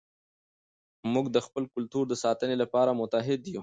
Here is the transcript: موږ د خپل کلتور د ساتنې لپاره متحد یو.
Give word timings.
موږ 1.13 1.25
د 1.35 1.37
خپل 1.45 1.63
کلتور 1.73 2.03
د 2.09 2.13
ساتنې 2.23 2.55
لپاره 2.63 2.97
متحد 3.01 3.41
یو. 3.53 3.59